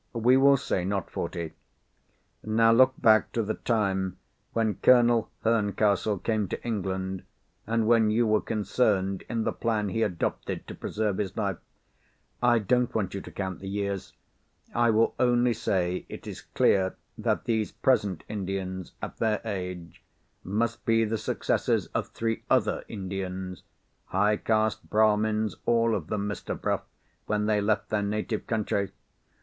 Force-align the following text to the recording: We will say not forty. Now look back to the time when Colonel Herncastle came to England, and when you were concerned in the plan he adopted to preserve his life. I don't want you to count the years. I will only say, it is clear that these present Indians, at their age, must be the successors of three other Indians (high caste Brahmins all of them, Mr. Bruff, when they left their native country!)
We 0.13 0.35
will 0.35 0.57
say 0.57 0.83
not 0.83 1.11
forty. 1.11 1.53
Now 2.43 2.71
look 2.71 2.95
back 2.99 3.31
to 3.33 3.43
the 3.43 3.53
time 3.53 4.17
when 4.51 4.79
Colonel 4.81 5.29
Herncastle 5.43 6.17
came 6.23 6.47
to 6.47 6.63
England, 6.65 7.21
and 7.67 7.85
when 7.85 8.09
you 8.09 8.25
were 8.25 8.41
concerned 8.41 9.23
in 9.29 9.43
the 9.43 9.51
plan 9.53 9.89
he 9.89 10.01
adopted 10.01 10.65
to 10.65 10.73
preserve 10.73 11.19
his 11.19 11.37
life. 11.37 11.59
I 12.41 12.57
don't 12.57 12.95
want 12.95 13.13
you 13.13 13.21
to 13.21 13.29
count 13.31 13.59
the 13.59 13.69
years. 13.69 14.13
I 14.73 14.89
will 14.89 15.13
only 15.19 15.53
say, 15.53 16.07
it 16.09 16.25
is 16.25 16.41
clear 16.41 16.95
that 17.19 17.43
these 17.43 17.71
present 17.71 18.23
Indians, 18.27 18.93
at 19.03 19.17
their 19.17 19.39
age, 19.45 20.01
must 20.43 20.83
be 20.83 21.05
the 21.05 21.19
successors 21.19 21.85
of 21.93 22.07
three 22.07 22.41
other 22.49 22.83
Indians 22.87 23.61
(high 24.05 24.37
caste 24.37 24.89
Brahmins 24.89 25.57
all 25.67 25.93
of 25.93 26.07
them, 26.07 26.27
Mr. 26.27 26.59
Bruff, 26.59 26.81
when 27.27 27.45
they 27.45 27.61
left 27.61 27.89
their 27.89 28.01
native 28.01 28.47
country!) 28.47 28.89